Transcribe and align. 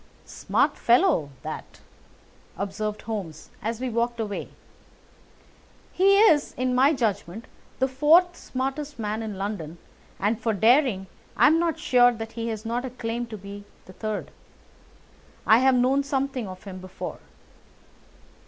"Smart 0.25 0.77
fellow, 0.79 1.29
that," 1.43 1.79
observed 2.57 3.03
Holmes 3.03 3.51
as 3.61 3.79
we 3.79 3.87
walked 3.87 4.19
away. 4.19 4.49
"He 5.91 6.17
is, 6.21 6.55
in 6.57 6.73
my 6.73 6.91
judgment, 6.91 7.45
the 7.77 7.87
fourth 7.87 8.35
smartest 8.35 8.97
man 8.97 9.21
in 9.21 9.37
London, 9.37 9.77
and 10.19 10.41
for 10.41 10.53
daring 10.53 11.05
I 11.37 11.45
am 11.45 11.59
not 11.59 11.77
sure 11.77 12.11
that 12.13 12.31
he 12.31 12.47
has 12.47 12.65
not 12.65 12.83
a 12.83 12.89
claim 12.89 13.27
to 13.27 13.37
be 13.37 13.63
third. 13.85 14.31
I 15.45 15.59
have 15.59 15.75
known 15.75 16.01
something 16.01 16.47
of 16.47 16.63
him 16.63 16.79
before." 16.79 17.19